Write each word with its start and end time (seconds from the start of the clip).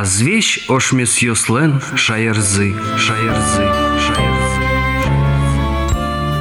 Азвещ 0.00 0.64
ошмес 0.70 1.18
йослен 1.18 1.78
шаярзы, 1.94 2.74
шаярзы, 2.96 3.64
шаярзы. 4.06 4.60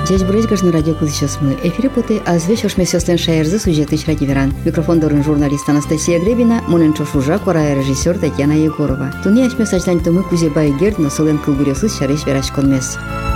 Здесь 0.06 0.24
брызгаш 0.24 0.62
на 0.62 0.72
радио 0.72 0.96
сейчас 1.06 1.40
мы. 1.42 1.58
Эфире 1.62 1.90
поты, 1.90 2.22
а 2.26 2.40
звесь 2.40 2.64
уж 2.64 2.78
месяцен 2.78 3.18
шаерзы 3.18 3.60
сюжеты 3.60 4.00
радиверан. 4.08 4.54
Микрофон 4.64 5.02
дорын 5.02 5.26
журналист 5.26 5.68
Анастасия 5.68 6.22
Гребина, 6.22 6.64
мунен 6.70 6.94
чошужа, 6.94 7.38
кора 7.38 7.76
режиссер 7.76 8.18
Татьяна 8.18 8.54
Егорова. 8.54 9.12
Туне 9.24 9.46
ачме 9.46 9.66
сачтань 9.66 10.00
тумы 10.00 10.24
кузе 10.24 10.50
байгерд, 10.50 10.98
но 10.98 11.10
солен 11.10 11.38
кылбуресыз 11.38 11.98
шареш 11.98 12.26
вераш 12.26 12.52
конмес. 12.52 12.96
Тодмуна 12.96 13.29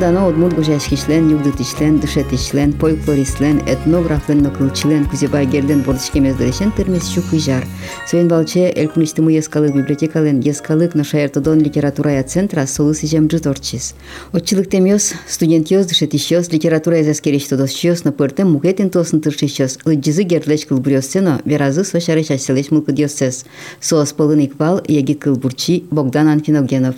дано 0.00 0.28
одмур 0.28 0.54
гужашкичлен, 0.54 1.28
югдытичлен, 1.28 2.00
дышетичлен, 2.00 2.72
фольклористлен, 2.72 3.60
этнографлен, 3.66 4.42
нокылчлен, 4.42 5.04
кузебай 5.04 5.44
герден 5.44 5.82
бордышкемездырешен 5.82 6.72
термес 6.72 7.06
шук 7.06 7.32
ыжар. 7.32 7.64
Своен 8.06 8.28
балче 8.28 8.72
элькунистыму 8.74 9.30
ескалык 9.30 9.74
библиотекален 9.74 10.40
ескалык 10.40 10.94
на 10.94 11.04
шаертодон 11.04 11.58
литературая 11.58 12.22
центра 12.24 12.66
солыс 12.66 13.04
ижем 13.04 13.26
джуторчис. 13.26 13.94
Отчылык 14.32 14.70
темёс, 14.70 15.12
студент 15.28 15.70
ёс, 15.70 15.86
дышетищёс, 15.86 16.50
литература 16.50 17.02
эзаскерич 17.02 17.46
тодосчёс, 17.48 18.04
на 18.04 18.12
пыртем 18.12 18.50
мугетин 18.52 18.88
тосын 18.88 19.20
тыршищёс, 19.20 19.78
лыджизы 19.84 20.22
гердлеч 20.22 20.64
кылбурёссено, 20.66 21.42
веразы 21.44 21.84
сошарыш 21.84 22.30
аселеш 22.30 22.70
мылкыдёссес. 22.70 23.44
Соос 23.80 24.12
полын 24.14 24.46
иквал, 24.46 24.80
егит 24.88 25.20
кылбурчи, 25.20 25.84
Богдан 25.90 26.28
Анфиногенов. 26.28 26.94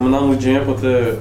Мынам 0.00 0.30
лыджеме 0.30 0.60
поте 0.60 1.14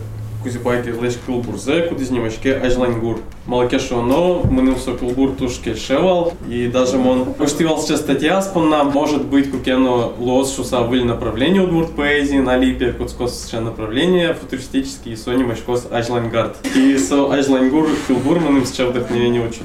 кузи 0.47 0.61
пайки 0.61 0.91
леш 0.91 1.15
кулбурзе, 1.27 1.83
куди 1.89 2.05
снимачке 2.05 2.55
ажлангур. 2.55 3.19
Малкеш 3.47 3.91
оно, 3.91 4.43
мы 4.49 4.77
со 4.77 4.93
кулбур 4.93 5.33
туш 5.33 5.59
кешевал, 5.59 6.35
и 6.49 6.69
даже 6.69 6.99
он 6.99 7.35
уштивал 7.41 7.81
сейчас 7.81 8.01
статья 8.01 8.41
спонна, 8.41 8.85
может 8.85 9.25
быть, 9.25 9.51
кукено 9.51 10.13
лос 10.21 10.55
шуса 10.55 10.83
были 10.83 11.03
направление 11.03 11.63
удмурт 11.63 11.97
поэзии 11.97 12.37
на 12.37 12.57
липе, 12.57 12.93
куцкос 12.93 13.53
направление 13.55 14.35
футуристический, 14.35 15.15
и 15.15 15.17
сони 15.17 15.43
мачкос 15.43 15.89
ажлангард. 15.91 16.59
И 16.77 16.97
со 16.97 17.29
ажлангур 17.33 17.89
кулбур 18.07 18.39
мы 18.39 18.65
сейчас 18.65 18.91
вдохновение 18.91 19.45
учат. 19.45 19.65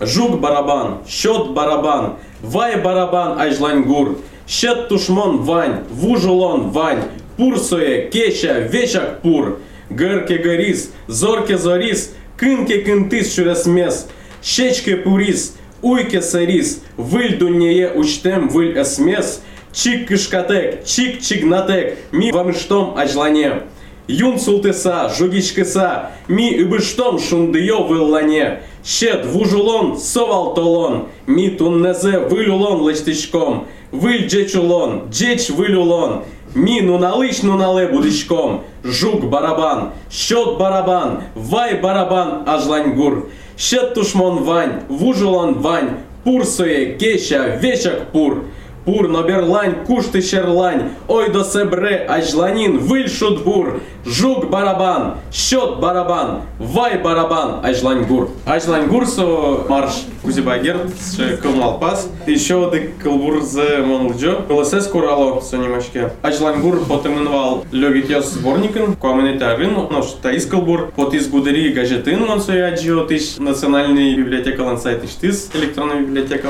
Жук 0.00 0.40
барабан, 0.40 1.00
счет 1.06 1.50
барабан, 1.50 2.14
вай 2.40 2.80
барабан 2.80 3.38
ажлангур, 3.38 4.16
щет 4.48 4.88
тушмон 4.88 5.42
вань, 5.42 5.80
вужулон 5.90 6.70
вань, 6.70 7.02
пурсуе, 7.36 8.08
кеча, 8.10 8.60
вечак 8.60 9.20
пур. 9.20 9.58
Гърке 9.96 10.38
гарис, 10.38 10.92
зорке 11.08 11.56
зорис, 11.56 12.14
кынке 12.36 12.78
кынтис 12.84 13.34
шуресмес, 13.34 14.08
щечке 14.42 14.96
пурис, 14.96 15.56
уйке 15.82 16.22
сарис, 16.22 16.82
выль 16.96 17.36
дуньее 17.38 17.92
учтем 17.94 18.48
выль 18.48 18.80
эсмес, 18.80 19.42
чик 19.72 20.08
кышкатек, 20.08 20.84
чик 20.84 21.20
чигнатек, 21.20 21.98
ми 22.12 22.32
вамштом 22.32 22.96
ажлане. 22.96 23.62
Юн 24.08 24.38
султеса, 24.38 25.08
жугичкеса, 25.16 26.10
ми 26.28 26.58
үбіштом 26.62 27.18
шундыйо 27.20 27.86
выллане. 27.86 28.62
Щет 28.84 29.24
вужулон, 29.26 29.96
совал 29.96 30.54
толон, 30.54 31.06
ми 31.26 31.50
туннезе 31.50 32.18
вылюлон 32.18 32.82
лечтичком. 32.82 33.68
Выль 33.92 34.26
джечулон, 34.26 35.08
джеч 35.10 35.50
вылюлон, 35.50 36.24
Мі 36.54 36.82
ну 36.82 36.98
налич, 36.98 37.42
ну 37.42 37.56
нале 37.56 37.86
будичком, 37.86 38.60
жук 38.84 39.24
барабан, 39.24 39.92
щот 40.10 40.58
барабан, 40.58 41.22
вай 41.34 41.80
барабан 41.80 42.42
аж 42.46 42.66
ланьгур. 42.66 43.28
Щет 43.56 43.94
тушмон 43.94 44.44
вань, 44.44 44.82
вужулан 44.88 45.54
вань, 45.54 45.90
пурсує, 46.24 46.94
кеща, 46.98 47.58
вечак 47.62 48.12
пур. 48.12 48.36
Пур 48.84 49.08
ноберлань, 49.08 49.84
кушти 49.86 50.20
шерлань, 50.20 50.90
ой 51.06 51.30
до 51.30 51.44
себре, 51.44 52.04
аж 52.08 52.34
ланін, 52.34 52.78
виль 52.78 53.08
шутбур, 53.08 53.80
жук 54.04 54.50
барабан, 54.50 55.18
щот 55.32 55.78
барабан, 55.78 56.42
вай 56.58 56.98
барабан, 56.98 57.60
аж 57.62 57.80
ланьгур. 57.82 58.30
Аж 58.44 58.66
ланьгур 58.66 59.06
со 59.06 59.64
марш. 59.68 59.92
Кузибагер, 60.24 60.78
ще 61.12 61.36
кылмал 61.36 61.78
пас, 61.78 62.08
еще 62.26 62.70
ды 62.70 62.92
кылбур 63.00 63.42
зе 63.42 63.78
монлджо, 63.78 64.42
кылысес 64.48 64.88
курало 64.88 65.40
сонимашке. 65.40 66.12
Аж 66.22 66.40
ланьгур 66.40 66.84
потемынвал 66.84 67.64
лёгитёс 67.70 68.30
сборникын, 68.30 68.96
куаменитарын, 68.96 69.74
но 69.90 70.02
что 70.02 70.30
из 70.30 70.46
кылбур, 70.46 70.90
пот 70.96 71.14
из 71.14 71.28
гудери 71.28 71.72
газетын, 71.72 72.28
он 72.28 72.40
сояджио, 72.40 73.04
тыш 73.04 73.36
национальный 73.38 74.14
библиотека 74.14 74.62
лансайт, 74.62 75.02
тыш 75.20 75.36
электронная 75.54 76.00
библиотека. 76.00 76.48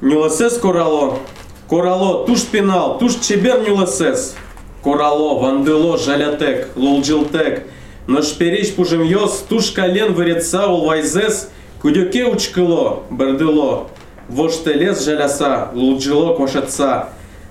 Нюласес 0.00 0.58
курало, 0.58 1.18
Корало, 1.68 2.26
туш 2.26 2.42
пенал, 2.42 2.98
туш 2.98 3.14
чебернюла 3.16 3.86
сес. 3.86 4.36
Корало, 4.82 5.38
вандело, 5.38 5.96
жалятек, 5.96 6.68
лулджилтек. 6.76 7.66
Но 8.06 8.20
шперич 8.20 8.74
пужем 8.74 9.02
йос, 9.02 9.44
туш 9.48 9.70
колен 9.70 10.12
выреца 10.12 10.66
улвайзес, 10.66 11.50
кудюке 11.80 12.26
учкыло, 12.26 13.04
бердело. 13.10 13.88
Воштелес 14.28 15.04
жаляса, 15.04 15.70
лулджило 15.74 16.34
кошатца. 16.34 17.10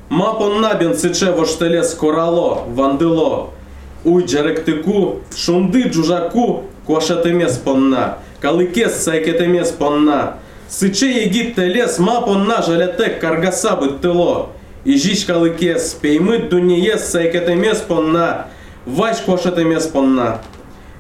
Мапон 0.10 0.62
набин 0.62 0.96
сыче 0.96 1.32
воштелес 1.32 1.96
корало, 1.96 2.66
вандело. 2.68 3.50
Уй 4.06 4.26
джаректыку, 4.26 5.22
шунды 5.36 5.84
джужаку, 5.90 6.66
кошатемес 6.86 7.58
понна. 7.58 8.20
Калыкес 8.42 9.04
сайкетемес 9.04 9.72
понна. 9.72 10.38
Сыче 10.80 11.26
Египте 11.26 11.68
лес 11.68 12.00
мапон 12.00 12.48
нажалете 12.48 13.10
каргаса 13.10 13.76
тыло. 14.02 14.50
И 14.84 14.98
жичка 14.98 15.38
лыкес, 15.38 15.94
пеймыт 16.02 16.50
дуниес 16.50 17.12
сайкетемес 17.12 17.82
понна. 17.82 18.48
Вач 18.88 19.18
кошетемес 19.18 19.86
понна. 19.86 20.40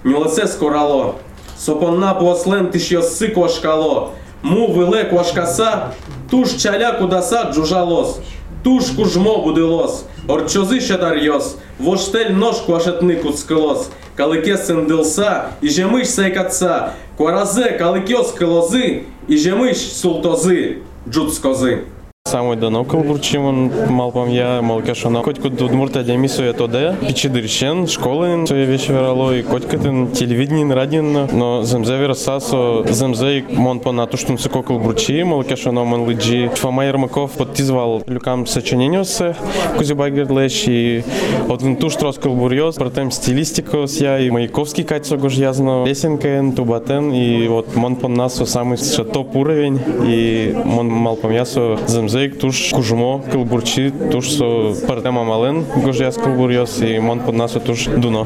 Нюлесес 0.03 0.53
корало. 0.57 1.15
Сопонна 1.57 2.13
послен 2.13 2.69
тиш 2.71 2.91
йосы 2.91 3.29
кошкало. 3.29 4.11
Му 4.43 4.71
виле 4.73 5.05
кошкаса, 5.05 5.93
туш 6.29 6.51
чаля 6.51 6.93
кудаса 6.99 7.49
джужалос. 7.51 8.21
Туш 8.64 8.84
кужмо 8.96 9.42
будилос. 9.42 10.06
Орчози 10.28 10.80
шадарьос. 10.80 11.58
Воштель 11.78 12.32
нож 12.32 12.56
кошетны 12.66 13.16
куцкылос. 13.16 13.90
Калыке 14.16 14.56
сындылса, 14.56 15.52
и 15.60 15.68
жемыш 15.68 16.08
сайкатса. 16.08 16.94
Куаразе 17.16 17.70
калыкёс 17.72 18.32
кылозы, 18.32 19.04
и 19.28 19.36
жемыш 19.36 19.78
султозы, 19.78 20.78
джуцкозы. 21.08 21.84
Самой 22.33 22.55
дано 22.57 22.83
кылбурчимын 22.83 23.71
малпам 23.89 24.27
я 24.27 24.59
малкашона. 24.63 25.21
Котку 25.21 25.51
дудмурта 25.51 26.03
демису 26.03 26.41
это 26.41 26.67
да. 26.67 26.95
Пичидырщен, 27.07 27.85
школы 27.87 28.47
свои 28.47 28.65
вещи 28.65 28.89
верало, 28.89 29.37
и 29.37 29.43
коткатын 29.43 30.11
телевидение, 30.13 30.73
радио, 30.73 31.03
но 31.03 31.61
земзе 31.61 31.95
версасо, 31.97 32.85
земзе 32.89 33.45
мон 33.51 33.79
по 33.79 33.91
на 33.91 34.07
туштун 34.07 34.39
се 34.39 34.49
кокол 34.49 34.79
бручи, 34.79 35.21
малкашона 35.23 35.83
мон 35.83 36.09
лиджи. 36.09 36.49
Фома 36.55 36.85
Ермаков 36.85 37.33
подтизвал 37.33 38.01
люкам 38.07 38.47
сочинение 38.47 39.05
се, 39.05 39.35
кузибай 39.77 40.09
гердлеш, 40.09 40.63
и 40.67 41.03
от 41.47 41.61
туш 41.79 41.95
троскал 41.97 42.33
бурьез, 42.33 42.75
протем 42.77 43.11
стилистико 43.11 43.85
с 43.85 44.01
я, 44.01 44.17
и 44.17 44.31
Маяковский 44.31 44.83
кайцо 44.83 45.17
гож 45.17 45.33
язно, 45.35 45.85
лесенкен, 45.85 46.53
тубатен, 46.53 47.13
и 47.13 47.47
вот 47.47 47.75
мон 47.75 47.95
по 47.95 48.07
насо 48.07 48.47
самый 48.47 48.79
топ 49.13 49.35
уровень, 49.35 49.79
и 50.07 50.55
мон 50.65 50.87
малпам 50.87 51.31
ясо 51.31 51.77
земзе 51.87 52.22
Тъй 52.23 52.31
туш 52.31 52.71
кожумо, 52.71 53.21
кълбурчи, 53.31 53.91
туш 54.11 54.29
со 54.37 54.47
пардема 54.87 55.23
мален, 55.23 55.65
гожя 55.83 56.11
с 56.11 56.17
кълбур 56.17 56.49
и 56.49 56.99
мон 56.99 57.19
поднася 57.19 57.59
туш 57.59 57.89
дуно. 57.97 58.25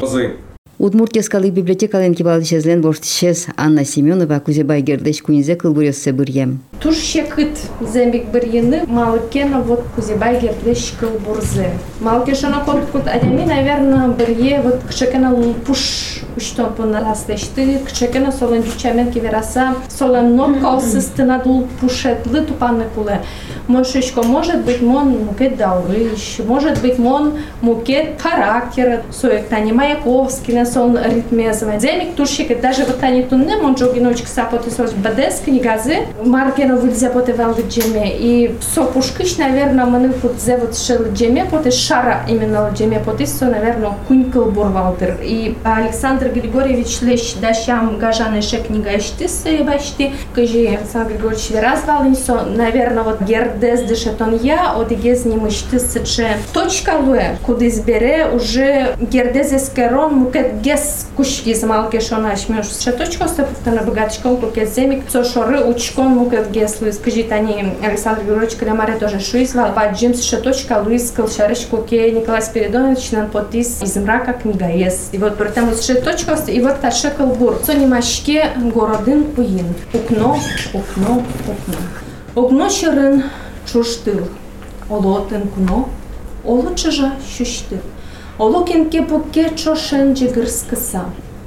Удмуртияскалык 0.80 1.54
библиотекален 1.54 2.14
кибалышезлен 2.14 2.82
боштишез 2.82 3.48
Анна 3.58 3.84
Семенова 3.84 4.40
Кузебай 4.40 4.82
Гердеш 4.82 5.24
Куинзе 5.24 5.56
кылбурьосе 5.56 6.12
бирьем. 6.12 6.60
Туш 6.80 6.98
шекыт 6.98 7.58
зембик 7.82 8.28
бирьены 8.28 8.84
малыкена 8.86 9.60
вот 9.62 9.84
Кузебай 9.96 10.40
Гердеш 10.40 10.94
кылбурзе. 11.00 11.72
Малкешана 12.00 12.64
кот 12.64 12.86
кут 12.92 13.08
адеми, 13.08 13.44
наверное, 13.44 14.10
бирье 14.10 14.62
вот 14.62 14.82
кшекена 14.88 15.34
пуш 15.66 16.18
что 16.40 16.66
по 16.66 16.84
настешты, 16.84 17.80
кшекена 17.86 18.32
солен 18.32 18.64
чучамен 18.64 19.12
кивераса, 19.12 19.76
солен 19.90 20.36
нот 20.36 20.60
калсыстына 20.60 21.42
дул 21.44 21.68
пушетлы 21.80 22.42
тупаны 22.42 22.86
куле. 22.94 23.22
Мошечко, 23.68 24.24
может 24.24 24.64
быть, 24.64 24.82
мон 24.82 25.26
мукет 25.26 25.58
даурыш, 25.58 26.40
может 26.46 26.82
быть, 26.82 27.00
мон 27.00 27.34
мукет 27.62 28.22
характер, 28.22 29.04
соек 29.12 29.48
Тани 29.48 29.72
Маяковский, 30.68 30.72
на 30.72 30.74
сон 30.74 30.98
ритмезовый. 30.98 31.80
Земик 31.80 32.16
туршик, 32.16 32.60
даже 32.62 32.86
вот 32.86 33.00
Тани 33.00 33.24
Тунне, 33.24 33.58
мон 33.58 33.76
джогиночек 33.76 34.28
сапоты 34.28 34.72
сос 34.72 34.92
бадес 34.92 35.42
книгазы, 35.44 36.08
маркена 36.24 36.76
выльзя 36.76 37.10
поте 37.10 37.34
валды 37.34 37.64
джеме, 37.68 38.16
и 38.18 38.56
сопушкыш, 38.74 39.38
наверное, 39.38 39.86
маны 39.86 40.10
пут 40.10 40.40
зе 40.40 40.58
вот 40.58 40.78
шел 40.78 41.12
джеме, 41.14 41.46
поте 41.50 41.72
шара 41.72 42.22
именно 42.28 42.72
джеме, 42.74 43.00
поте 43.04 43.26
со, 43.26 43.46
наверное, 43.46 43.94
кунькал 44.08 44.46
бурвалдер. 44.46 45.18
И 45.22 45.56
Александр 45.64 46.28
Александр 46.28 46.30
Григорьевич 46.30 47.02
лещ 47.02 47.34
дащам 47.36 47.98
гажаны 47.98 48.42
ше 48.42 48.58
книга 48.58 48.98
иштис 48.98 49.44
башти, 49.66 50.14
кыжи 50.34 50.68
Александр 50.68 51.14
Григорьевич 51.14 51.52
раз 51.62 51.84
валинсо, 51.86 52.44
наверное, 52.46 53.04
вот 53.04 53.22
гердез 53.22 53.84
дешетон 53.84 54.38
я, 54.42 54.74
одигез 54.74 55.26
ним 55.26 55.48
иштис 55.48 55.98
че 56.06 56.38
точка 56.54 56.96
луэ, 57.00 57.38
куды 57.46 57.70
збере 57.70 58.28
уже 58.34 58.96
гердез 59.00 59.54
эскерон 59.54 60.16
мукет 60.16 60.57
гес 60.62 61.08
кушки 61.16 61.54
змалке 61.54 62.00
шона 62.00 62.32
ашмеш. 62.32 62.68
Ше 62.68 62.92
точка 62.92 63.28
степуфтана 63.28 63.84
богатышкон 63.84 64.38
кукет 64.38 64.74
земик, 64.74 65.04
цо 65.10 65.24
шоры 65.24 65.64
учкон 65.64 66.10
мукет 66.10 66.52
гес 66.52 66.82
луис, 66.82 66.98
кыжи 66.98 67.24
тани 67.24 67.74
Александр 67.84 68.22
Григорьевич 68.24 68.56
Калямаре 68.56 68.96
тоже 68.96 69.20
шуизвал, 69.20 69.74
па 69.74 69.92
джимс 69.92 70.22
ше 70.22 70.38
точка 70.38 70.82
луис 70.84 71.12
кылшарыш 71.12 71.66
куке 71.66 72.12
Николай 72.12 72.42
Спиридонович 72.42 73.12
нам 73.12 73.30
потис 73.30 73.82
из 73.82 73.96
мрака 73.96 74.34
книга 74.34 74.68
ес. 74.68 75.10
И 75.12 75.18
вот 75.18 75.38
потому 75.38 75.76
ше 75.76 75.96
точка 76.02 76.38
и 76.48 76.62
вот 76.62 76.80
та 76.82 76.92
шекалбур. 76.92 77.60
Сони 77.66 77.86
машке 77.86 78.52
городин 78.56 79.28
уин. 79.38 79.74
Укно, 79.94 80.38
укно, 80.74 81.24
укно. 81.48 81.78
Огно 82.36 82.70
шерин 82.70 83.24
чуштил. 83.72 84.28
Олотин 84.90 85.48
куно, 85.50 85.90
оло 86.46 86.74
чижа 86.76 87.12
Олокенке 88.40 89.02
букке 89.02 89.50
чошен 89.56 90.16
жигырскыса. 90.16 91.06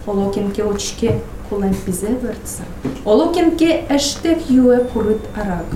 Олокенке 0.09 0.65
очке 0.65 1.21
кулэмпизе 1.49 2.09
выртса. 2.21 2.65
Олокенке 3.05 3.87
эштек 3.89 4.51
юэ 4.51 4.79
курыт 4.93 5.23
арак. 5.37 5.67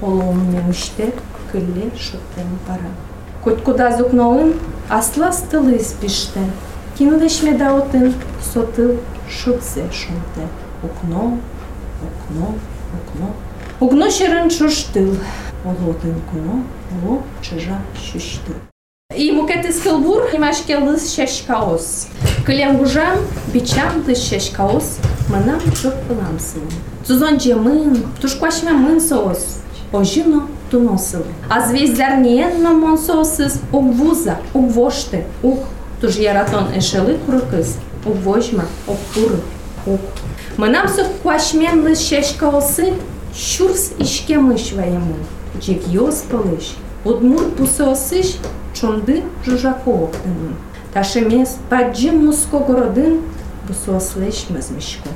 Олоумне 0.00 0.64
үште 0.70 1.12
кылле 1.50 1.90
шоттен 1.98 2.48
пара. 2.66 2.90
Коткуда 3.44 3.94
зукнолын 3.98 4.54
асла 4.88 5.30
стылы 5.30 5.76
испиште. 5.76 6.40
Кинудешме 6.96 7.52
даутын 7.52 8.14
сотыл 8.40 8.96
шутсе 9.28 9.82
шунте. 9.92 10.48
Укно, 10.82 11.38
окно, 12.06 12.54
окно. 12.96 13.28
Окно 13.78 14.10
шерын 14.10 14.48
шуштыл. 14.48 15.16
Олотын 15.66 16.14
куно, 16.30 16.64
оло 17.04 17.22
чыжа 17.42 17.78
шуштыл. 17.94 18.54
И 19.16 19.32
мукете 19.32 19.72
скълбур, 19.72 20.22
имаш 20.34 20.62
келдыз 20.66 21.14
шеш 21.14 21.44
каос. 21.46 22.06
Кылем 22.46 22.76
гужам, 22.78 23.18
бичам 23.52 24.02
тыз 24.04 24.18
шеш 24.28 24.50
каос, 24.50 24.98
мынам 25.28 25.60
чоп 25.80 25.94
пыламсыл. 26.08 26.62
Цузон 27.06 27.38
же 27.40 27.54
мын, 27.54 28.04
тушквашме 28.20 28.72
мын 28.72 29.00
соос. 29.00 29.58
Ожино 29.92 30.48
туносыл. 30.70 31.24
А 31.50 31.66
звездяр 31.66 32.16
ниен 32.16 32.62
но 32.62 32.72
мон 32.72 32.98
соосыз, 32.98 33.60
ук 33.72 33.84
вуза, 33.94 34.38
ук 34.54 34.70
вошты, 34.70 35.26
ук. 35.42 35.60
Туж 36.00 36.16
яратон 36.16 36.66
эшелы 36.74 37.12
е 37.12 37.18
курыкыз, 37.18 37.76
ук 38.06 38.16
вожма, 38.16 38.64
ук 38.88 38.96
куры, 39.14 39.40
ук. 39.86 40.00
Мынам 40.56 40.88
сок 40.88 41.06
квашмен 41.22 41.84
лыз 41.84 42.00
шеш 42.00 42.32
каосы, 42.38 42.94
шурс 43.36 43.92
ишке 43.98 44.38
мыш 44.38 44.72
ваемын. 44.72 45.22
Джек 45.60 45.86
ёс 45.88 46.24
пылыш, 46.30 46.74
удмур 47.04 47.50
пусоосыш, 47.50 48.36
чунды 48.74 49.22
жужаковдын. 49.44 50.56
Ташемес 50.92 51.58
паджим 51.70 52.26
муского 52.26 52.76
родын 52.76 53.20
бусуаслыш 53.66 54.46
мызмышку. 54.50 55.08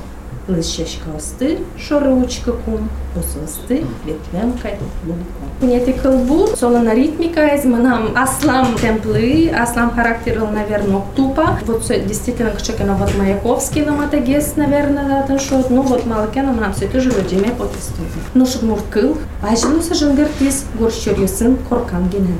Лышешкаусты 0.47 1.59
шоручка 1.77 2.53
кун, 2.53 2.87
бусуасты 3.13 3.83
ветленка 4.05 4.69
лунку. 5.05 5.43
Нети 5.61 5.91
кылбу, 5.91 6.47
солона 6.55 6.95
ритмика 6.95 7.47
из 7.47 7.65
манам 7.65 8.15
аслам 8.15 8.75
темплы, 8.81 9.49
аслам 9.49 9.91
характерил, 9.91 10.47
наверное, 10.47 11.01
тупа. 11.17 11.59
Вот 11.65 11.83
все 11.83 11.99
действительно 11.99 12.51
к 12.51 12.61
чекена 12.61 12.95
вот 12.95 13.13
Маяковский 13.17 13.83
на 13.83 13.91
матагес, 13.91 14.55
наверное, 14.55 15.25
да, 15.27 15.37
что, 15.37 15.65
ну 15.69 15.81
вот 15.81 16.05
малакена 16.05 16.53
манам 16.53 16.73
все 16.73 16.85
это 16.85 17.01
живет, 17.01 17.29
джеме 17.29 17.51
под 17.51 17.75
историю. 17.75 18.13
Ну 18.33 18.45
шагмур 18.45 18.79
кыл, 18.89 19.17
ажинуса 19.41 19.95
жангартис, 19.95 20.63
горщурьюсын, 20.79 21.57
коркан 21.67 22.07
генен 22.07 22.39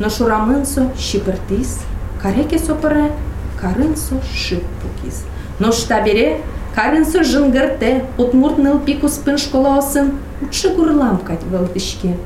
ношурамынсо 0.00 0.88
шипыртис 0.98 1.80
карекесо 2.22 2.74
пыре 2.74 3.12
карынсо 3.60 4.16
шип 4.34 4.64
пукис 4.80 5.24
ношта 5.58 6.00
бере? 6.02 6.40
Карынсо 6.74 7.24
жынгырте 7.24 8.04
утмурт 8.16 8.58
ныл 8.58 8.78
пикус 8.78 9.18
пын 9.24 9.38
школаосын 9.38 10.12
утшы 10.40 10.68
гурламкать 10.70 11.42
вылдышке 11.42 12.16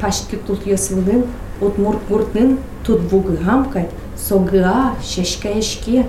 пашки 0.00 0.36
тут 0.46 0.66
йосвылын 0.66 1.24
утмурт 1.60 1.98
гуртын 2.08 2.58
тут 2.84 3.00
согыа 4.16 4.94
шешкаешке 5.02 6.06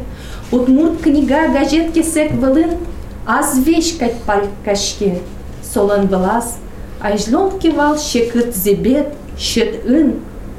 утмурт 0.51 1.01
книга 1.01 1.47
газетке 1.47 2.03
сек 2.03 2.31
вылын 2.33 2.77
азвечкать 3.25 4.15
палькашке. 4.25 5.19
Солан 5.61 6.07
былас, 6.07 6.57
айжлом 6.99 7.59
кивал 7.59 7.97
шекыт 7.97 8.55
зебет 8.55 9.13
щет 9.37 9.85
ын 9.85 10.15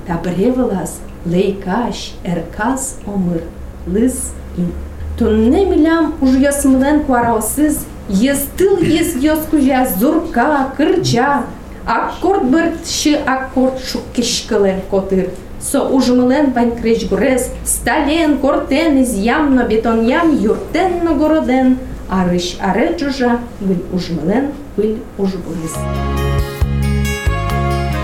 Табре 0.06 0.50
вылаз, 0.52 1.00
лейкаш, 1.24 2.14
эркас 2.24 2.98
омыр, 3.06 3.42
лыз 3.86 4.32
ин. 4.56 4.72
Тунне 5.18 5.66
милям 5.66 6.14
уж 6.20 6.30
ясмылен 6.36 7.04
куараосыз, 7.04 7.84
естыл 8.08 8.78
ес 8.78 9.16
йос 9.16 9.40
кужа 9.50 9.86
зурка, 9.98 10.72
кырча, 10.76 11.44
аккорд 11.86 12.44
бырт 12.50 12.88
ши 12.88 13.14
аккорд 13.14 13.78
шуккишкылен 13.84 14.80
котыр. 14.90 15.30
Со 15.60 15.86
ужмылен 15.86 16.52
вань 16.52 16.74
крыч 16.74 17.06
гурес, 17.08 17.50
стален, 17.64 18.38
кортен, 18.38 18.96
из 19.02 19.14
ямно 19.14 19.68
ям, 19.68 20.34
юртен 20.34 21.04
на 21.04 21.12
городен, 21.12 21.78
арыш 22.08 22.56
аре 22.60 22.96
джужа, 22.96 23.40
выль 23.60 23.84
ужмылен, 23.92 24.52
выль 24.76 24.98
ужбурис. 25.18 25.74
Кузебай 25.74 26.29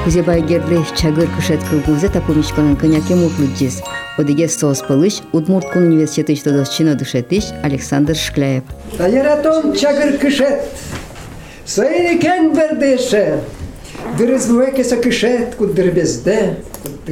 герде 0.06 0.78
чагыр 0.96 1.28
кышет 1.36 1.60
кылгузе 1.68 2.08
тапумичканын 2.08 2.76
коняке 2.76 3.14
мутлуджис. 3.16 3.82
Одиге 4.16 4.48
соос 4.48 4.80
пылыш, 4.82 5.22
Удмурткун 5.32 5.86
университеты 5.86 6.34
иштодос 6.34 6.68
чина 6.68 6.94
душетиш 6.94 7.44
Александр 7.62 8.14
Шкляев. 8.14 8.62
Яратон 8.98 9.74
чагыр 9.74 10.16
кышет. 10.18 10.62
Сайны 11.64 12.18
кен 12.18 12.54
бердеше. 12.54 13.40
Дырызмуэке 14.16 14.84
со 14.84 14.96
кышет, 14.96 15.56
куд 15.56 15.74
дырбезде, 15.74 16.58
куд 16.82 17.04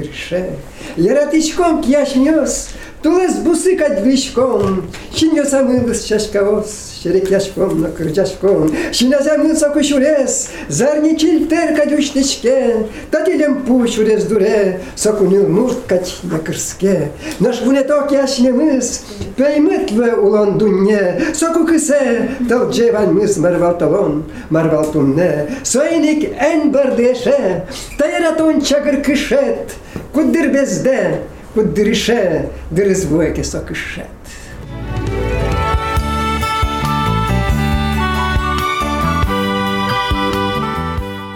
дырше. 3.04 3.04
Яратичком 3.04 3.04
кияшнёс, 3.04 3.04
тулес 3.04 3.36
бусыкать 3.36 4.01
вишком. 4.04 4.84
Чиньёса 5.13 5.63
мылыс 5.63 6.03
чашкавос, 6.06 6.89
Şerek 7.03 7.32
yaşkom, 7.32 7.82
nakır 7.82 8.15
yaşkom, 8.15 8.72
Şinazemın 8.91 9.56
soku 9.56 9.84
şures, 9.84 10.50
Zarni 10.70 11.18
çilter 11.18 11.75
kadüşteşke, 11.75 12.77
Tadilem 13.12 13.65
pu 13.65 13.88
şures 13.88 14.29
dure, 14.29 14.79
Sokunil 14.96 15.48
murt 15.48 15.88
kaç 15.88 16.24
nakırske, 16.32 17.10
Nаш 17.39 17.62
вунеток 17.62 18.12
яшнемыз, 18.12 19.01
Пеймет 19.38 19.91
ве 19.91 20.15
улан 20.15 20.58
дунне, 20.58 21.22
Соку 21.34 21.65
кысе, 21.65 22.29
Тал 22.50 22.70
джеван 22.72 23.13
мыз 23.13 23.38
марвалталон, 23.38 24.24
Марвалтунне, 24.50 25.48
Сойник 25.63 26.32
эн 26.39 26.72
бардеше, 26.72 27.63
Тайратон 27.98 28.62
чагыр 28.62 29.03
кышет, 29.03 29.75
Куддыр 30.13 30.50
безде, 30.50 31.22
pod 31.54 31.75
driše, 31.75 32.42
dris 32.70 33.06
buvo 33.06 33.25
tiesiog 33.34 33.70
iš 33.70 33.84
čia. 33.94 34.06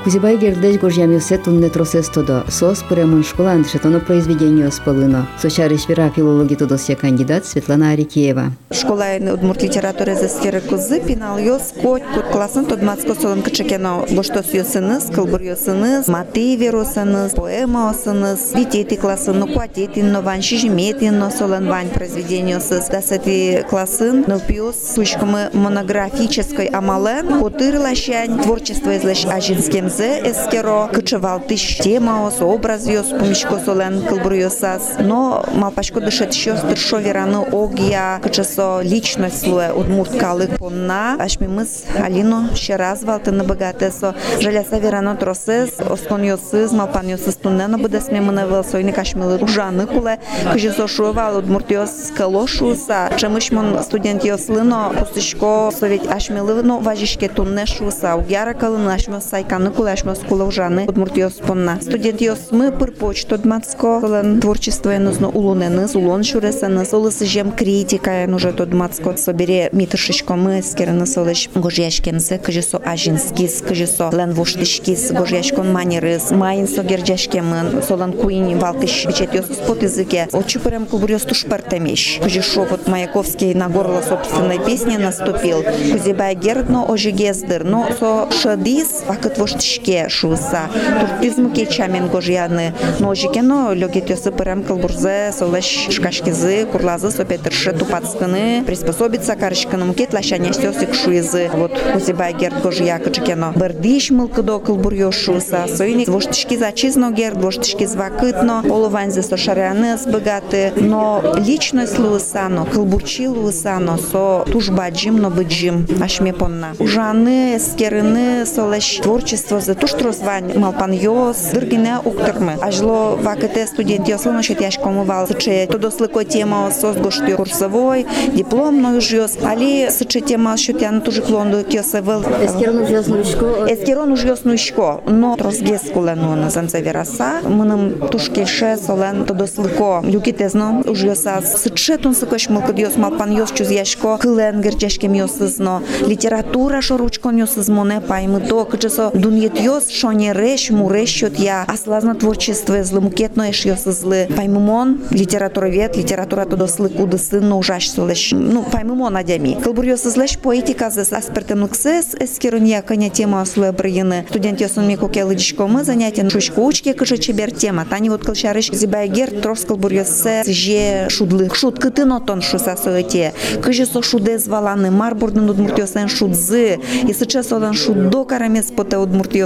Кузибай 0.09 0.39
гердеж 0.39 0.79
горжамился 0.79 1.37
тунне 1.37 1.69
тросестодо, 1.69 2.43
сос 2.49 2.83
премон 2.89 3.23
школан 3.23 3.67
шетоно 3.67 4.01
произведение 4.01 4.73
спалыно. 4.73 5.29
Сочарыш 5.39 5.87
вера 5.87 6.11
филологи 6.17 6.55
тодосия 6.55 6.97
кандидат 6.97 7.45
Светлана 7.45 7.91
Арикеева. 7.91 8.53
Школа 8.71 9.05
удмурт 9.35 9.63
литература 9.63 10.15
за 10.15 10.31
сфера 10.31 10.61
кузы 10.61 11.01
пинал 11.01 11.37
йос 11.37 11.75
кот 11.83 12.01
кот 12.15 12.25
классын 12.33 12.65
тодмацко 12.65 13.15
солон 13.21 13.43
кычекено 13.43 14.07
боштос 14.11 14.55
йосыныз, 14.55 15.11
кылбур 15.15 15.43
йосыныз, 15.43 16.09
мотиви 16.09 16.69
росыныз, 16.69 17.33
поэма 17.33 17.91
осыныз, 17.91 18.55
витети 18.55 18.95
классын, 18.95 19.39
ну 19.39 19.47
куатетин, 19.47 20.11
но 20.11 20.23
вань 20.23 20.41
шижметин, 20.41 21.19
но 21.19 21.31
солон 21.31 21.69
вань 21.69 21.91
произведение 21.91 22.57
осыз. 22.57 22.87
Дасати 22.89 23.63
классын, 23.69 24.25
но 24.27 24.41
пьес 24.41 24.95
сучкамы 24.95 25.51
монографической 25.53 26.69
амален, 26.69 27.41
котыр 27.41 27.79
лащань, 27.79 28.41
творчество 28.41 28.97
излащ 28.97 29.27
ажинским 29.27 29.91
кылбурзе 29.99 30.31
эскеро 30.31 30.89
кычевалтыш 30.93 31.79
тема 31.79 32.31
со 32.31 32.45
образ 32.45 32.87
йос 32.87 33.09
помишко 33.09 33.59
солен 33.59 34.07
кылбурьосас 34.07 34.97
но 35.01 35.45
малпашко 35.55 36.01
дышет 36.01 36.33
щос 36.33 36.61
дыршо 36.61 36.99
вераны 36.99 37.39
огия 37.39 38.21
кычесо 38.23 38.81
личность 38.83 39.41
слуе 39.43 39.73
удмурт 39.73 40.17
калык 40.17 40.59
понна. 40.59 41.17
Ашмимыз 41.19 41.85
алино 41.99 42.51
ще 42.55 42.77
раз 42.77 43.03
валтыны 43.03 43.45
богатесо 43.45 44.15
жаляса 44.41 44.79
верано 44.79 45.17
тросес 45.17 45.71
оскон 45.81 46.23
йосыз 46.23 46.73
малпан 46.73 47.09
йосыз 47.09 47.37
туннено 47.37 47.79
буде 47.79 48.01
смемыны 48.01 48.47
вел 48.49 48.65
сойны 48.65 48.93
кашмилы 48.93 49.39
ужаны 49.39 49.87
куле 49.87 50.21
кыжесо 50.53 50.87
шуевал 50.87 51.39
удмурт 51.39 51.71
йос 51.71 52.13
калошуса 52.17 53.11
чемышмон 53.17 53.83
студент 53.83 54.25
йослыно 54.25 54.93
пустышко 54.99 55.71
совет 55.77 56.07
ашмилыно 56.11 56.79
важишке 56.79 57.29
тунне 57.29 57.67
шуса 57.67 58.15
угяра 58.15 58.55
калын 58.55 58.89
ашмос 58.89 59.25
сайканы 59.25 59.71
куле 59.71 59.88
ашмос 59.93 60.21
куле 60.29 60.45
ужаны 60.45 60.87
удмурт 60.87 61.17
йос 61.17 61.35
понна. 61.47 61.79
Студент 61.81 62.21
йос 62.21 62.49
мы 62.51 62.73
пыр 62.73 62.93
почту 62.93 63.39
дмацко 63.39 64.01
кылын 64.01 64.41
творчество 64.41 64.91
нужно 64.99 65.29
улуненыз 65.29 65.95
улон 65.95 66.25
шуресеныз 66.25 66.93
улысы 66.93 67.27
жем 67.27 67.53
критика 67.53 68.27
нужно 68.27 68.53
то 68.53 68.67
дмацко 68.67 69.17
собере 69.17 69.69
митышечко 69.73 70.35
мы 70.35 70.63
скерны 70.63 71.07
солыш 71.07 71.49
гожяшкемзе 71.55 72.39
кыжесо 72.39 72.81
ажинскис 72.85 73.63
кыжесо 73.63 74.11
лен 74.13 74.33
воштышкис 74.33 75.13
гожяшкон 75.13 75.73
манерыз 75.73 76.31
майын 76.31 76.69
согерджашкемын 76.69 77.83
солан 77.83 78.13
куин 78.13 78.59
валтыш 78.59 79.07
бичет 79.07 79.35
йос 79.35 79.47
спот 79.47 79.83
языке 79.83 80.29
очу 80.33 80.61
прям 80.61 80.87
кубрёс 80.87 81.23
тушпартемеш 81.23 82.19
кыжешо 82.23 82.65
вот 82.65 82.89
Маяковский 82.89 83.55
на 83.55 83.69
горло 83.69 84.03
собственной 84.03 84.59
песни 84.59 84.97
наступил. 84.97 85.63
Кузебай 85.63 86.35
гердно 86.35 86.85
ожигездыр 86.89 87.65
но 87.65 87.89
со 87.99 88.29
шадис 88.31 89.05
вакыт 89.07 89.39
воштышке 89.79 90.09
шуса 90.09 90.69
туртизм 91.01 91.53
кечамен 91.53 92.09
гожяны 92.09 92.75
но 92.99 93.11
ожикено 93.11 93.73
лёгет 93.75 94.11
йосы 94.11 94.31
прям 94.31 94.63
кылбурзе 94.63 95.33
солеш 95.33 95.89
шкашкизы 95.91 96.67
курлазы 96.71 97.11
сопетыршы 97.11 97.73
тупацкыны 97.73 98.65
приспособиться 98.67 99.37
карышкыны 99.37 99.85
мукет 99.85 100.13
лашаня 100.13 100.53
стёсик 100.53 100.95
шуизы. 100.95 101.51
Вот 101.55 101.79
кузебай 101.93 102.35
герд 102.35 102.63
гожья 102.63 102.99
кычыкено. 102.99 103.53
Бердиш 103.57 104.11
мылкыдо 104.11 104.59
кылбурьё 104.59 105.11
шуса 105.11 105.67
союни 105.69 106.05
воштышки 106.07 106.57
зачизно 106.57 107.11
герд 107.11 107.43
воштышки 107.43 107.85
звакытно 107.85 108.63
олуванзе 108.65 109.23
со 109.23 109.37
шаряны 109.37 109.97
сбыгаты. 109.97 110.73
Но 110.77 111.23
личность 111.37 111.99
луысано 111.99 112.67
кылбурчи 112.67 113.27
луысано 113.27 113.99
со 113.99 114.45
тужбаджим 114.51 115.17
но 115.19 115.31
быджим 115.31 115.87
ашме 116.01 116.33
понна 116.33 116.75
ужаны 116.79 117.59
скерыны 117.59 118.47
солеш 118.47 119.01
творчество 119.03 119.58
за 119.61 119.75
туш 119.75 119.93
тросвань 119.93 120.59
малпан 120.59 120.93
йос 120.93 121.51
дыргине 121.53 121.99
уктырмы 122.05 122.55
ажло 122.61 123.17
вакыте 123.17 123.67
студент 123.67 124.09
йослыно 124.09 124.43
шет 124.43 124.61
яшкомывал 124.61 125.27
сыче 125.27 125.67
тодослыко 125.67 126.25
тема 126.25 126.71
сос 126.71 126.97
гоштю 126.97 127.37
курсовой 127.37 128.07
диплом 128.35 128.83
но 128.83 129.01
жьос 129.01 129.39
али 129.43 129.91
сыче 129.91 130.21
тема 130.21 130.57
шутян 130.57 131.01
тужи 131.01 131.23
клонду 131.23 131.65
кёсевыл 131.65 132.23
эскерон 132.45 132.83
ужаснушко 132.83 133.47
Эскерон 133.69 134.13
уж 134.13 134.25
яснушко, 134.25 135.01
но 135.07 135.37
тросгес 135.37 135.83
кулену 135.93 136.35
на 136.35 136.51
замце 136.51 136.81
вераса, 136.81 137.41
мыным 137.45 138.09
тушкеше 138.11 138.77
солен 138.77 139.25
тодослыко, 139.25 140.03
люкитезно 140.05 140.83
уж 140.87 141.05
яса 141.05 141.41
сычетун 141.43 142.15
сыкош 142.15 142.49
мылкыд 142.49 142.79
йос 142.79 142.97
малпан 142.97 143.33
йос 143.33 143.53
чуз 143.53 143.71
яшко, 143.71 144.19
кылен 144.19 144.61
герчешкем 144.61 145.13
йосызно, 145.13 145.83
литература 146.07 146.81
шоручкон 146.81 147.37
йосызмоне 147.37 148.01
паймы 148.01 148.41
то, 148.41 148.65
кычесо 148.65 149.11
дуньет 149.15 149.48
йос 149.48 149.90
шоне 149.90 150.34
реш, 150.34 150.72
муреш 150.72 151.10
щот 151.10 151.40
я, 151.40 151.66
аслазно 151.68 152.16
творчество 152.16 152.84
злымукетно 152.84 153.48
еш 153.48 153.66
йосызлы, 153.66 154.28
паймымон, 154.36 155.02
литературовед, 155.12 155.96
литература 155.98 156.46
тодослы 156.46 156.90
кудысын, 156.90 157.48
но 157.48 157.60
ужаш 157.60 157.90
солеш, 157.90 158.32
ну, 158.32 158.64
паймымон 158.64 159.16
адями. 159.18 159.58
Кылбур 159.64 159.86
йосызлеш 159.86 160.38
поэтика 160.40 160.90
зес 160.90 161.14
аспертем 161.14 161.64
лыксес, 161.64 162.16
эскерон 162.20 162.66
яконя 162.66 163.10
тема 163.10 163.46
слоя 163.46 163.72
брыгины. 163.72 164.26
Студент 164.30 164.60
ясын 164.62 164.88
ми 164.88 164.98
коке 164.98 165.24
лыдичко 165.24 165.68
мы 165.68 165.84
занятия 165.84 166.30
шучко 166.30 166.60
учке 166.60 166.94
кыжы 166.94 167.18
чебер 167.18 167.52
тема. 167.52 167.86
Тани 167.86 168.10
вот 168.10 168.24
кылшарыш 168.24 168.72
зибайгер 168.72 169.42
троскал 169.42 169.78
бурьёсе 169.78 170.44
же 170.46 171.10
шудлы. 171.10 171.50
Шут 171.54 171.80
кытын 171.80 172.14
отон 172.14 172.42
шуса 172.42 172.76
соете. 172.76 173.34
Кыжы 173.62 173.86
со 173.86 174.02
шуде 174.02 174.38
зваланы 174.40 174.92
марбурдын 174.92 175.50
удмуртёсен 175.50 176.08
шудзы. 176.08 176.80
И 177.08 177.14
сейчас 177.14 177.52
одан 177.52 177.74
шудо 177.74 178.24
карамес 178.24 178.72
поте 178.72 178.98
удмуртёсыз. 178.98 179.37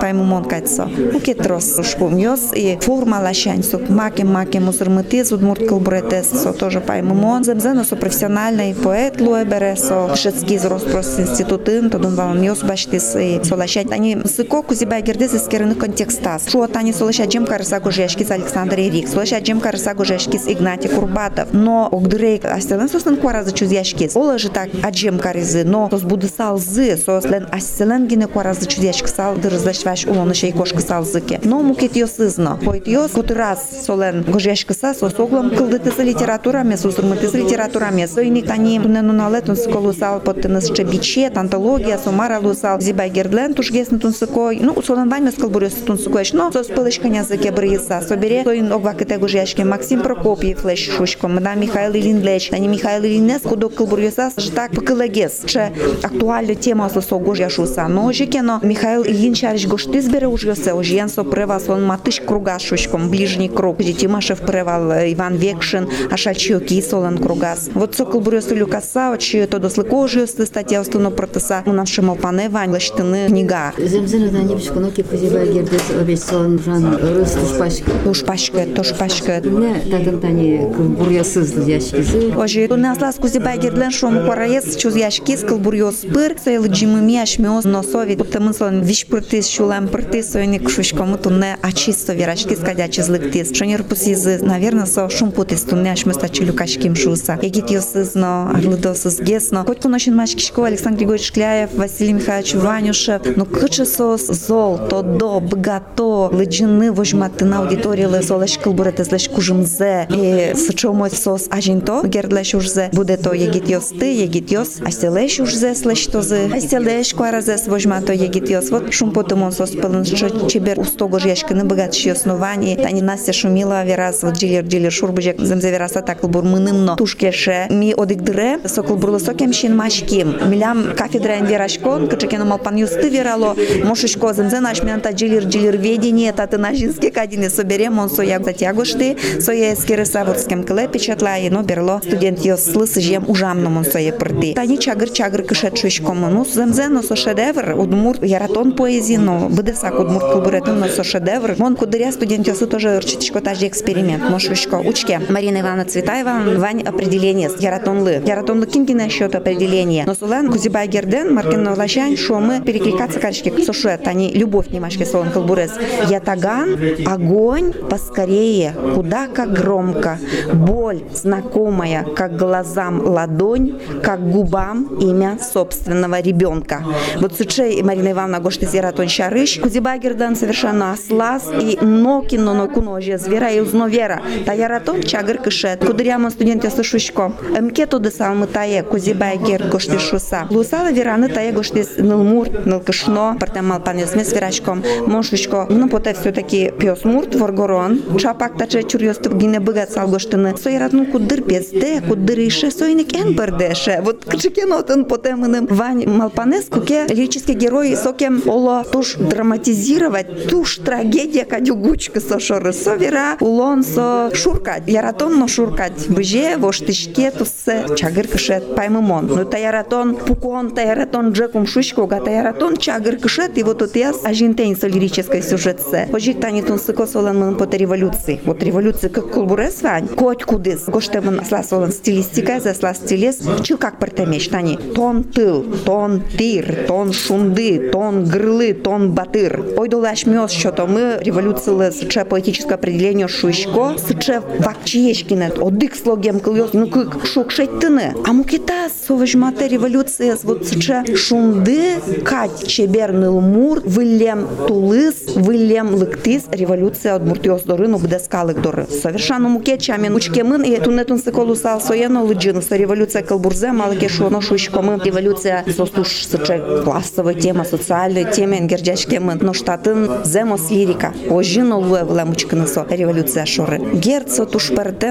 Тайму 0.00 0.24
мон 0.24 0.44
кайцо. 0.44 0.88
Уке 1.14 1.34
трос 1.34 1.78
шкум 1.84 2.16
йос 2.16 2.52
и 2.54 2.78
форма 2.80 3.20
лащань 3.20 3.62
сок 3.62 3.88
маке 3.88 4.24
маке 4.24 4.58
мусырмытыз 4.60 5.32
удмурт 5.32 5.68
кылбуретес 5.68 6.28
со 6.30 6.52
тоже 6.52 6.80
пайму 6.80 7.14
мон. 7.14 7.44
Земзено 7.44 7.84
со 7.84 7.96
профессиональный 7.96 8.74
поэт 8.74 9.20
луэ 9.20 9.44
бересо. 9.44 10.14
Шецкий 10.16 10.58
зроспрос 10.58 11.18
институтын 11.18 11.90
тодун 11.90 12.14
валан 12.14 12.42
йос 12.42 12.62
баштис 12.62 13.14
и 13.16 13.40
солощать. 13.44 13.92
Они 13.92 14.16
сыко 14.24 14.62
кузибай 14.62 15.02
гердез 15.02 15.34
искерыны 15.34 15.74
контекстас. 15.74 16.48
Шо 16.48 16.66
тани 16.66 16.92
солощать 16.92 17.32
джем 17.32 17.46
карыса 17.46 17.78
гужешкис 17.80 18.30
Александр 18.30 18.80
Эрик. 18.80 19.08
Солощать 19.08 19.44
джем 19.44 19.60
карыса 19.60 19.94
гужешкис 19.94 20.46
Игнатий 20.46 20.88
Курбатов. 20.88 21.48
Но 21.52 21.88
огдырей 21.92 22.38
астелен 22.38 22.88
сосын 22.88 23.16
куаразы 23.16 23.52
чузяшкис. 23.52 24.16
Ола 24.16 24.38
же 24.38 24.48
так 24.48 24.70
аджем 24.82 25.18
карызы. 25.18 25.64
Но 25.64 25.88
сос 25.90 26.02
буды 26.02 26.28
салзы. 26.28 26.96
Сос 26.96 27.24
лен 27.24 27.46
астелен 27.52 28.06
гине 28.06 28.26
куаразы 28.26 28.66
чузяшки 28.66 29.08
сал 29.20 29.36
дырызлашваш 29.36 30.06
улоны 30.06 30.32
шей 30.32 30.50
кошкы 30.50 30.80
салзыке. 30.80 31.40
Но 31.44 31.60
мукет 31.60 31.94
йосызно. 31.94 32.58
Пойт 32.64 32.88
йос 32.88 33.10
кут 33.10 33.30
раз 33.30 33.60
солен 33.86 34.22
гужешкиса 34.22 34.94
сос 34.94 35.12
оглом 35.18 35.50
кылдытысы 35.50 36.02
литературами 36.02 36.74
сусырмытысы 36.74 37.36
литературами. 37.42 38.06
Сойник 38.06 38.46
тани 38.46 38.80
тунену 38.80 39.12
налетун 39.12 39.56
сколу 39.56 39.92
сал 39.92 40.20
поттыныз 40.20 40.70
чебичет, 40.72 41.36
антология, 41.36 41.98
сомара 41.98 42.38
лусал 42.40 42.80
зибай 42.80 43.10
гердлен 43.10 43.52
тушгесны 43.52 43.98
тунсыкой. 43.98 44.58
Ну, 44.62 44.80
солен 44.80 45.10
ваймес 45.10 45.34
кылбурёс 45.34 45.74
тунсыкоеш. 45.86 46.32
Но 46.32 46.50
сос 46.50 46.68
пылышкан 46.68 47.12
языке 47.12 47.52
брыйса. 47.52 48.00
Собере 48.00 48.42
соин 48.44 48.72
огва 48.72 48.94
кыте 48.94 49.18
гужешки 49.18 49.60
Максим 49.60 50.00
Прокопьев 50.00 50.64
леш 50.64 50.80
шушко. 50.96 51.28
Мадам 51.28 51.60
Михаил 51.60 51.92
Ильин 51.92 52.22
леш. 52.22 52.48
Тани 52.48 52.68
Михаил 52.68 53.04
Ильинес 53.04 53.42
кудок 53.42 53.74
кылбурёса 53.74 54.32
жтак 54.38 54.70
пыкылагес. 54.70 55.42
Че 55.44 55.72
актуальна 56.02 56.54
тема 56.54 56.88
сосо 56.88 57.18
гожя 57.18 57.50
шуса. 57.50 57.86
Но 57.86 58.10
жекено 58.12 58.60
Михаил 58.62 59.09
Ильин 59.10 59.34
чариш 59.34 59.66
гошты 59.66 60.00
збере 60.02 60.28
ужгёсе. 60.28 60.72
Ожьен 60.72 61.08
со 61.08 61.24
превал 61.24 61.60
сон 61.60 61.84
матыш 61.84 62.20
круга 62.20 62.60
шушком. 62.60 63.10
Ближний 63.10 63.48
круг. 63.48 63.78
Тимашев 63.78 64.38
превал 64.38 64.92
Иван 65.12 65.34
Векшин. 65.34 65.88
Ашачио 66.12 66.60
кисолен 66.60 67.18
кругас. 67.18 67.70
Вот 67.74 67.96
со 67.96 68.04
кылбурёсу 68.04 68.54
люкаса, 68.54 69.10
очи 69.10 69.48
то 69.50 69.58
дослыко 69.58 69.96
ожиосы 69.96 70.46
статья 70.46 70.80
устану 70.80 71.10
протеса. 71.10 71.64
У 71.66 71.72
нас 71.72 71.88
шимал 71.88 72.14
пане 72.14 72.48
Вань 72.48 72.70
лаштыны 72.70 73.26
книга. 73.26 73.72
земзен 73.78 74.30
да 74.30 74.38
не 74.38 74.54
бишко 74.54 74.78
ноки 74.78 75.02
кузибай 75.02 75.52
гердез 75.52 75.90
обеч 76.00 76.20
солон 76.20 76.60
жан 76.64 76.94
рыс 76.94 77.32
тушпашки 77.32 77.84
Туш 78.04 78.24
пашка, 78.24 78.64
туш 78.76 78.94
пашка. 78.96 79.40
не 79.40 79.90
тадын 79.90 80.20
тани 80.20 80.58
бурьёсыз 80.98 81.66
яшкизы 81.66 82.32
Ожи, 82.36 82.68
у 82.70 82.76
нас 82.76 83.00
лас 83.00 83.16
кузибай 83.16 83.58
гердлен 83.58 83.90
шом 83.90 84.24
куараес 84.24 84.76
чуз 84.76 84.94
яшки 84.94 85.36
скал 85.36 85.58
бурьос 85.58 86.04
пыр, 86.14 86.36
сойл 86.42 86.66
джимыми 86.66 87.16
ашмиоз 87.16 87.64
носови, 87.64 88.14
потому 88.14 88.52
что 88.52 88.70
виш 88.99 89.05
пртис 89.07 89.49
шулам 89.49 89.87
пртис, 89.87 90.31
сойник 90.31 90.69
шушкому 90.69 91.17
тунне 91.17 91.57
ачисто 91.61 92.13
верашки 92.13 92.55
скадячи 92.55 93.01
злыктис. 93.01 93.55
Шонер 93.55 93.83
пусизы, 93.83 94.39
наверное, 94.41 94.85
со 94.85 95.09
шум 95.09 95.31
путис 95.31 95.61
тунне 95.61 95.91
ашместа 95.91 96.29
чилюкашким 96.29 96.95
шуса. 96.95 97.39
Егит 97.41 97.69
йосызно, 97.69 98.51
аглыдосыз 98.51 99.19
гесно. 99.19 99.63
Хоть 99.65 99.81
куношин 99.81 100.15
мачкишко 100.15 100.65
Александр 100.65 100.99
Григорьевич 100.99 101.27
Шкляев, 101.27 101.73
Василий 101.73 102.13
Михайлович 102.13 102.53
Ванюшев, 102.55 103.21
ну 103.35 103.45
кычесос 103.45 104.27
зол, 104.27 104.77
то 104.89 105.01
до, 105.01 105.39
бгато, 105.39 106.29
лыджины 106.31 106.91
вожматы 106.91 107.45
на 107.45 107.59
аудитории 107.59 108.05
лесолеш 108.05 108.57
кылбуретес 108.57 109.11
леш 109.11 109.29
кужымзе, 109.29 110.07
и 110.09 110.53
сычомой 110.55 111.11
сос 111.11 111.47
ажинто, 111.49 112.01
гердлеш 112.05 112.53
ужзе, 112.53 112.89
буде 112.93 113.17
то 113.17 113.33
егит 113.33 113.69
йосты, 113.69 114.13
егит 114.13 114.51
йос, 114.51 114.81
аселеш 114.85 115.39
ужзе 115.39 115.75
слеш 115.75 116.05
тозы, 116.07 116.49
аселеш 116.53 117.13
куаразес 117.13 117.67
вожмато 117.67 118.13
егит 118.13 118.49
йос, 118.49 118.69
вот 118.69 118.88
шум 118.90 119.12
потомон 119.12 119.52
сос 119.52 119.70
пылын 119.70 120.04
чебер 120.04 120.78
устогож 120.78 121.24
яшкины 121.24 121.64
богатши 121.64 122.10
оснований, 122.10 122.76
тани 122.76 123.02
Настя 123.02 123.32
Шумилова 123.32 123.84
верас, 123.84 124.22
вот 124.22 124.34
джилер 124.34 124.64
джилер 124.64 124.92
шурбужек, 124.92 125.40
земзе 125.40 125.70
вераса 125.70 126.02
так 126.02 126.20
кылбур 126.20 126.44
мынымно, 126.44 126.96
тушкеше, 126.96 127.66
ми 127.70 127.94
одикдре, 127.96 128.58
сокол 128.66 128.96
бурлысокем 128.96 129.52
шин 129.52 129.76
машким, 129.76 130.36
милям 130.48 130.94
кафедра 130.96 131.36
верашкон, 131.40 132.08
кычекено 132.08 132.44
малпан 132.44 132.76
юсты 132.76 133.08
верало, 133.08 133.56
мошечко 133.84 134.32
земзе 134.32 134.60
наш 134.60 134.82
мянта 134.82 135.10
джилер 135.10 135.44
джилер 135.44 135.76
ведение, 135.76 136.32
таты 136.32 136.58
нашинске 136.58 137.10
кадине 137.10 137.50
соберем, 137.50 137.98
он 137.98 138.10
соя 138.10 138.40
затягушты, 138.42 139.16
соя 139.40 139.74
эскереса 139.74 140.24
вот 140.24 140.40
с 140.40 140.44
кем 140.44 140.64
кле 140.64 140.88
печатлае, 140.88 141.50
но 141.50 141.62
берло. 141.62 142.00
Студент 142.04 142.44
йос 142.44 142.64
слысы 142.64 143.00
жем 143.00 143.24
ужамно 143.28 143.76
он 143.76 143.84
соя 143.84 144.12
прды. 144.12 144.54
Тани 144.54 144.78
чагыр 144.78 145.10
чагыр 145.10 145.42
кышет 145.42 145.78
шушкому, 145.78 146.28
ну 146.28 146.44
земзе 146.44 146.88
но 146.88 147.02
со 147.02 147.16
шедевр, 147.16 147.74
удмур 147.78 148.16
яратон 148.22 148.72
поэзии, 148.80 149.16
но 149.16 149.50
быдыса 149.50 149.90
удмурт 149.92 150.32
кылбуретын, 150.32 150.80
но 150.80 150.88
со 150.88 151.04
шедевр. 151.04 151.54
Мон 151.58 151.76
кудыря 151.76 152.10
студентёсы 152.12 152.66
тоже 152.66 152.98
рчитичко 152.98 153.42
тажи 153.42 153.66
эксперимент. 153.66 154.30
Мошвичко 154.30 154.76
учке. 154.76 155.20
Марина 155.28 155.60
Ивановна 155.60 155.84
Цветаева, 155.84 156.40
вань 156.56 156.82
определение. 156.82 157.50
Яратонлы. 157.58 158.22
Яратонлы 158.24 158.66
кингина 158.66 159.10
счет 159.10 159.34
определение. 159.34 160.04
Но 160.06 160.14
сулан 160.14 160.50
Кузибай 160.50 160.88
Герден, 160.88 161.34
Маркин 161.34 161.62
Новлащань, 161.62 162.16
что 162.16 162.40
мы 162.40 162.62
перекликаться 162.62 163.20
качки 163.20 163.50
сушет, 163.62 164.08
они 164.08 164.32
любовь 164.32 164.70
немашки 164.70 165.04
солон 165.04 165.30
кылбурез. 165.30 165.72
Ятаган, 166.08 166.78
огонь, 167.04 167.74
поскорее, 167.74 168.74
куда 168.94 169.26
как 169.26 169.52
громко. 169.52 170.18
Боль 170.54 171.02
знакомая, 171.12 172.06
как 172.16 172.38
глазам 172.38 173.06
ладонь, 173.06 173.78
как 174.02 174.26
губам 174.26 174.96
имя 175.00 175.38
собственного 175.52 176.20
ребенка. 176.20 176.82
Вот 177.20 177.34
сучей 177.36 177.82
Марина 177.82 178.12
Ивановна 178.12 178.40
Гоштис 178.40 178.59
Яратон 178.60 179.08
Шарыш, 179.08 179.58
Кузибай 179.58 179.98
Герден 179.98 180.36
совершенно 180.36 180.96
слаз 180.96 181.50
и 181.60 181.78
нокино 181.80 182.54
но 182.54 182.68
куножия 182.68 183.18
звера 183.18 183.50
и 183.50 183.60
узновера. 183.60 184.20
Та 184.46 184.52
Яратон 184.52 185.02
чагыр 185.02 185.38
кышет. 185.38 185.84
Кудыряма 185.84 186.30
студенте 186.30 186.70
сушучко. 186.70 187.32
Мкет 187.60 187.90
туды 187.90 188.10
самы 188.10 188.46
тае 188.46 188.82
Кузибай 188.82 189.38
Гер 189.38 189.68
Гоштис 189.68 190.00
Шуса. 190.00 190.46
Лусала 190.50 190.92
вераны 190.92 191.28
тае 191.28 191.52
Гоштис 191.52 191.96
Нылмур, 191.98 192.48
Нылкышно, 192.64 193.36
партемал 193.40 193.80
панесме 193.80 194.24
с 194.24 194.32
верачком. 194.32 194.82
Мошвичко. 195.06 195.66
Ну, 195.68 195.88
поте 195.88 196.14
все-таки 196.14 196.72
пес 196.78 197.04
мурт, 197.04 197.34
воргорон. 197.34 198.18
Чапак 198.18 198.56
таче 198.56 198.82
чурьоступ 198.82 199.34
гине 199.34 199.60
быгат 199.60 199.90
салгоштыны. 199.90 200.56
Сояратну 200.56 201.06
кудыр 201.06 201.42
безде, 201.42 202.00
кудыр 202.00 202.38
ише, 202.40 202.70
сойник 202.70 203.14
эн 203.14 203.34
бердеше. 203.34 204.00
Вот 204.02 204.24
кчекенотын 204.24 205.04
потемыным 205.04 205.66
Вань 205.66 206.06
Малпанес, 206.06 206.66
куке 206.66 207.06
лирический 207.08 207.54
герой 207.54 207.96
сокем 207.96 208.42
оло 208.50 208.84
туш 208.84 209.16
драматизировать, 209.16 210.48
туш 210.48 210.78
трагедия 210.78 211.44
кадюгучка 211.44 212.20
со 212.20 212.40
шоры. 212.40 212.72
Совера 212.72 213.36
улон 213.40 213.84
со 213.84 214.30
шуркать. 214.34 214.82
Яратон 214.86 215.38
но 215.38 215.46
шуркать. 215.46 216.08
Быже 216.08 216.56
воштышке 216.58 217.30
тусе 217.30 217.86
чагыр 217.96 218.26
кышет 218.26 218.74
паймымон. 218.74 219.26
Ну 219.26 219.44
та 219.44 219.56
яратон 219.56 220.16
пукон, 220.16 220.70
та 220.70 220.82
яратон 220.82 221.30
джекум 221.30 221.66
шушко, 221.66 222.06
га 222.06 222.20
та 222.20 222.30
яратон 222.30 222.76
чагыр 222.76 223.16
кышет, 223.16 223.56
и 223.56 223.62
вот 223.62 223.78
тут 223.78 223.94
я 223.96 224.12
ажинтейн 224.24 224.76
со 224.76 224.88
лирической 224.88 225.42
сюжетсе. 225.42 226.08
Пожик 226.10 226.40
тани 226.40 226.62
тун 226.62 226.78
сыко 226.78 227.06
солан 227.06 227.38
мын 227.38 227.56
поте 227.56 227.76
революции. 227.78 228.40
Вот 228.44 228.62
революции 228.62 229.08
как 229.08 229.30
кулбурес 229.30 229.82
вань. 229.82 230.08
Коть 230.08 230.42
кудыс. 230.42 230.84
Гоштемын 230.86 231.44
сла 231.44 231.62
солан 231.62 231.92
стилистика, 231.92 232.58
за 232.58 232.74
сла 232.74 232.94
стилес. 232.94 233.38
Чил 233.62 233.78
как 233.78 234.00
партемеш 234.00 234.48
тани. 234.48 234.76
Тон 234.94 235.22
тыл, 235.22 235.64
тон 235.84 236.22
тир, 236.36 236.86
тон 236.88 237.12
шунды, 237.12 237.90
тон 237.92 238.24
грлы, 238.40 238.72
тон 238.72 239.12
батыр. 239.12 239.74
Ой 239.76 239.88
долаш 239.88 240.26
мёс, 240.26 240.52
что 240.52 240.72
то 240.72 240.86
мы 240.86 241.18
революция 241.20 241.90
сыче 241.90 242.24
поэтическое 242.24 242.74
определение 242.74 243.28
шушко, 243.28 243.96
сыче 243.98 244.40
вакчиешкинет, 244.58 245.58
одык 245.58 245.94
слогем 245.94 246.40
кыльос, 246.40 246.72
ну 246.72 246.88
как 246.88 247.26
шок 247.26 247.50
шеттыны. 247.50 248.14
А 248.26 248.32
мукита 248.32 248.88
совежмате 249.10 249.66
революция 249.66 250.36
сыче 250.36 251.16
шунды, 251.16 251.96
кать 252.24 252.64
чеберныл 252.68 253.40
мур, 253.40 253.82
вылем 253.84 254.46
тулыс, 254.68 255.34
вылем 255.34 255.96
лыктыс, 255.96 256.44
революция 256.52 257.16
от 257.16 257.24
муртиос 257.24 257.62
дорыну 257.64 257.98
бдескалык 257.98 258.60
доры. 258.60 258.86
Совершенно 259.02 259.48
муке 259.48 259.78
чамен 259.78 260.14
учкемын 260.14 260.62
и 260.62 260.76
тунетун 260.78 261.18
сыколу 261.18 261.56
сал 261.56 261.80
соено 261.80 262.22
лыджину, 262.22 262.62
со 262.62 262.76
революция 262.76 263.24
калбурзе, 263.24 263.72
малыке 263.72 264.08
шуоно 264.08 264.40
шушко 264.40 264.80
мы, 264.80 265.00
революция 265.04 265.64
состуш 265.76 266.26
сыче 266.26 266.62
классовая 266.84 267.34
тема, 267.34 267.64
социальная 267.64 268.24
тема, 268.24 268.58
энгерджачке 268.58 269.18
мы, 269.18 269.34
но 269.34 269.52
штатын 269.52 270.24
земос 270.24 270.70
лирика, 270.70 271.12
ожино 271.28 271.78
луэ 271.78 272.04
влемучканы 272.04 272.68
со. 272.68 272.86
Революция 272.88 273.44
шоры. 273.44 273.78
Герцо 273.92 274.46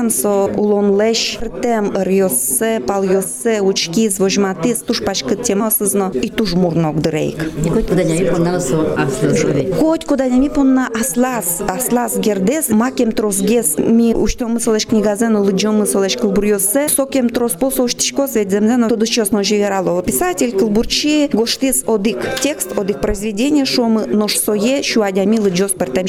со 0.09 0.45
улон 0.45 0.95
леш, 0.95 1.37
пертем 1.37 1.91
рьосе, 1.95 2.79
пал 2.79 3.03
йосе, 3.03 3.61
учки, 3.89 4.09
звожматис, 4.09 4.79
туш 4.79 5.03
пачка 5.03 5.35
тема 5.35 5.71
сызно, 5.71 6.11
и 6.13 6.29
туш 6.29 6.53
мурнок 6.53 7.01
дрейк. 7.01 7.51
Никой 7.63 7.83
туда 7.83 8.03
не 8.03 8.25
понал 8.25 8.61
со 8.61 8.93
аслазове. 8.93 9.73
Коть 9.73 10.05
куда 10.05 10.27
не 10.27 10.49
понна 10.49 10.89
аслас, 10.99 11.61
аслас 11.67 12.17
гердес, 12.17 12.69
макем 12.69 13.11
тросгес, 13.11 13.77
ми 13.77 14.13
ушто 14.13 14.47
мыслеш 14.47 14.85
книгазен, 14.85 15.35
лыджом 15.37 15.79
мыслеш 15.79 16.17
кылбурьосе, 16.17 16.89
сокем 16.89 17.29
трос 17.29 17.53
посо 17.53 17.83
уштичко 17.83 18.27
сведземзено, 18.27 18.89
то 18.89 18.95
дощосно 18.95 19.43
живерало. 19.43 20.01
Писатель 20.03 20.51
кылбурчи 20.51 21.29
гоштис 21.33 21.83
одик 21.87 22.19
текст, 22.41 22.77
одик 22.77 23.01
произведение, 23.01 23.65
шо 23.65 23.87
мы 23.87 24.05
нож 24.05 24.37
сое, 24.37 24.83
шуадями 24.83 25.37
лыджос 25.37 25.71
пертем 25.71 26.07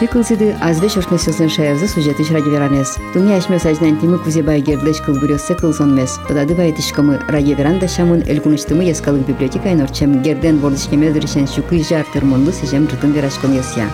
Ты 0.00 0.06
кылсыды 0.06 0.56
азбе 0.60 0.88
шошны 0.88 1.18
сылсын 1.18 1.48
шаярзы 1.48 1.88
сюжеты 1.88 2.24
ради 2.32 2.48
веранес. 2.48 2.96
Туни 3.12 3.32
ашмес 3.34 3.64
ажнан 3.66 3.98
тимы 3.98 4.18
кузе 4.18 4.42
бай 4.42 4.60
гердеш 4.60 5.00
кыл 5.00 5.18
бурёссе 5.18 5.54
кылсон 5.54 5.94
мес. 5.94 6.18
Подады 6.28 6.54
бай 6.54 6.72
тишкамы 6.72 7.20
ради 7.28 7.54
веранда 7.54 7.88
шамын 7.88 8.22
элкуныштымы 8.26 8.84
яскалык 8.84 9.26
библиотека 9.26 9.68
айнорчем 9.68 10.22
герден 10.22 10.58
бордышкеме 10.58 11.10
дырышен 11.10 11.46
шукы 11.48 11.82
жар 11.82 12.06
тырмонды 12.12 12.52
сежем 12.52 12.88
жытын 12.88 13.12
верашкон 13.12 13.54
ясya. 13.54 13.88